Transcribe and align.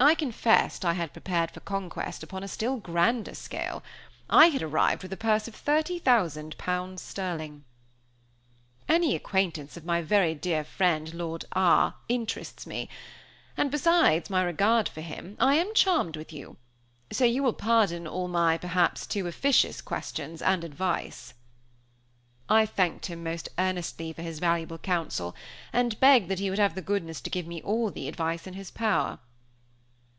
I 0.00 0.16
confessed 0.16 0.84
I 0.84 0.94
had 0.94 1.12
prepared 1.12 1.52
for 1.52 1.60
conquest 1.60 2.24
upon 2.24 2.42
a 2.42 2.48
still 2.48 2.76
grander 2.78 3.36
scale. 3.36 3.84
I 4.28 4.46
had 4.48 4.60
arrived 4.60 5.04
with 5.04 5.12
a 5.12 5.16
purse 5.16 5.46
of 5.46 5.54
thirty 5.54 6.00
thousand 6.00 6.58
pounds 6.58 7.00
sterling. 7.00 7.62
"Any 8.88 9.14
acquaintance 9.14 9.76
of 9.76 9.84
my 9.84 10.02
very 10.02 10.34
dear 10.34 10.64
friend, 10.64 11.14
Lord 11.14 11.44
R, 11.52 11.94
interests 12.08 12.66
me; 12.66 12.88
and, 13.56 13.70
besides 13.70 14.28
my 14.28 14.42
regard 14.42 14.88
for 14.88 15.02
him, 15.02 15.36
I 15.38 15.54
am 15.54 15.72
charmed 15.72 16.16
with 16.16 16.32
you; 16.32 16.56
so 17.12 17.24
you 17.24 17.44
will 17.44 17.52
pardon 17.52 18.08
all 18.08 18.26
my, 18.26 18.58
perhaps, 18.58 19.06
too 19.06 19.28
officious 19.28 19.80
questions 19.80 20.42
and 20.42 20.64
advice." 20.64 21.32
I 22.48 22.66
thanked 22.66 23.06
him 23.06 23.22
most 23.22 23.50
earnestly 23.56 24.12
for 24.12 24.22
his 24.22 24.40
valuable 24.40 24.78
counsel, 24.78 25.36
and 25.72 26.00
begged 26.00 26.28
that 26.28 26.40
he 26.40 26.50
would 26.50 26.58
have 26.58 26.74
the 26.74 26.82
goodness 26.82 27.20
to 27.20 27.30
give 27.30 27.46
me 27.46 27.62
all 27.62 27.92
the 27.92 28.08
advice 28.08 28.48
in 28.48 28.54
his 28.54 28.72
power. 28.72 29.20